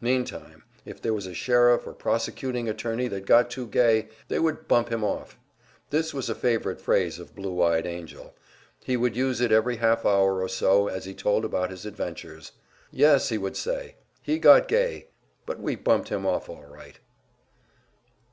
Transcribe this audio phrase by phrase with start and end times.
[0.00, 4.66] Meantime, if there was a sheriff or prosecuting attorney that got too gay, they would
[4.66, 5.38] "bump him off."
[5.90, 8.34] This was a favorite phrase of "Blue eyed Angell."
[8.82, 12.50] He would use it every half hour or so as he told about his adventures.
[12.90, 15.10] "Yes," he would say; "he got gay,
[15.46, 16.98] but we bumped him off all right."